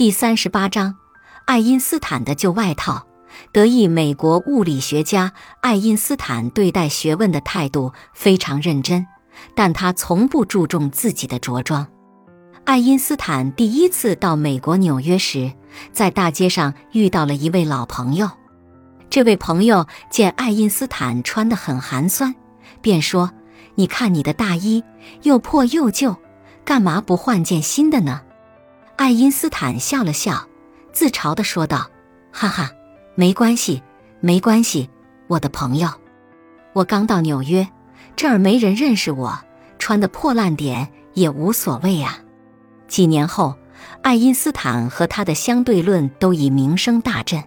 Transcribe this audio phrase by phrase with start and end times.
[0.00, 0.96] 第三十八章，
[1.44, 3.06] 爱因斯坦的旧外套。
[3.52, 9.06] 得意美国物理学家爱因斯坦对待学问的态度非常认真，
[9.54, 11.86] 但他从不注重自己的着装。
[12.64, 15.52] 爱因斯坦第一次到美国纽约时，
[15.92, 18.30] 在大街上遇到了一位老朋友。
[19.10, 22.34] 这位朋友见爱因斯坦穿得很寒酸，
[22.80, 23.30] 便说
[23.76, 24.82] ：“你看你的大衣
[25.24, 26.16] 又破又旧，
[26.64, 28.22] 干嘛不换件新的呢？”
[29.00, 30.46] 爱因斯坦笑了笑，
[30.92, 31.90] 自嘲地说道
[32.30, 32.70] ：“哈哈。”
[33.16, 33.82] 没关系，
[34.20, 34.90] 没关系，
[35.26, 35.88] 我的朋友，
[36.74, 37.66] 我刚到纽约，
[38.14, 39.40] 这儿没人认识我，
[39.78, 42.18] 穿的破烂点也无所谓呀。
[42.88, 43.56] 几年后，
[44.02, 47.42] 爱因斯坦和他的相对论都已名声大振，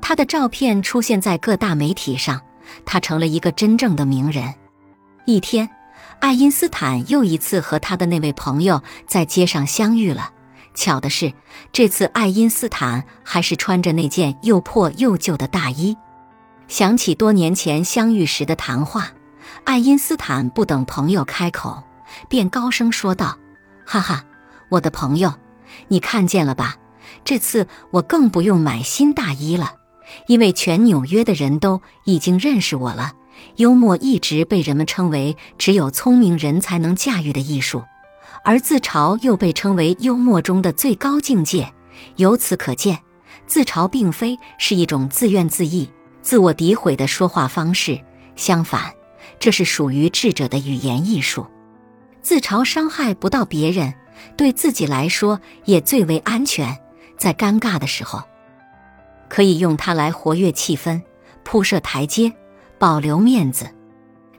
[0.00, 2.40] 他的照片出现在各大媒体上，
[2.86, 4.54] 他成了一个真正的名人。
[5.26, 5.68] 一天，
[6.20, 10.30] 爱因斯坦又一次和他的那位朋友在街上相遇了。
[10.74, 11.32] 巧的是，
[11.72, 15.96] 这次爱因斯坦还是穿着那件又破又旧的大衣。
[16.68, 19.08] 想起多年前相遇时的谈话，
[19.64, 21.82] 爱因斯坦不等朋友开口，
[22.28, 23.36] 便高声说道
[23.84, 24.24] ：“哈哈，
[24.68, 25.34] 我的朋友，
[25.88, 26.76] 你看见了吧？
[27.24, 29.74] 这次我更不用买新大衣了，
[30.28, 33.12] 因为全纽约的人都已经认识我了。
[33.56, 37.82] 幽默一直被人们称为只有聪明人才能驾驭的艺术。”
[38.44, 41.72] 而自嘲又被称为幽默中的最高境界，
[42.16, 42.98] 由此可见，
[43.46, 45.88] 自嘲并非是一种自怨自艾、
[46.22, 48.00] 自我诋毁的说话方式，
[48.36, 48.92] 相反，
[49.38, 51.46] 这是属于智者的语言艺术。
[52.22, 53.94] 自嘲伤害不到别人，
[54.36, 56.78] 对自己来说也最为安全。
[57.16, 58.22] 在尴尬的时候，
[59.28, 61.02] 可以用它来活跃气氛、
[61.44, 62.32] 铺设台阶、
[62.78, 63.68] 保留面子。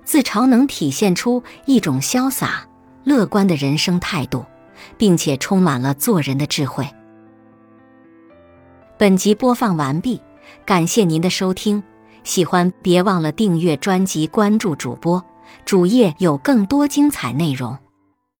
[0.03, 2.67] 自嘲能体现出一种潇洒。
[3.03, 4.45] 乐观的人生态度，
[4.97, 6.87] 并且充满了做人的智慧。
[8.97, 10.21] 本集播放完毕，
[10.65, 11.81] 感谢您的收听。
[12.23, 15.23] 喜欢别忘了订阅专辑、关注主播，
[15.65, 17.75] 主页有更多精彩内容。